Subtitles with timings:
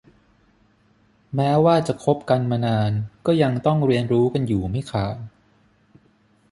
[1.35, 2.91] แม้ว่าจะคบกันมานาน
[3.25, 5.17] ก็ยังต้องเรียนรู้กันอยู่ไม่ขาด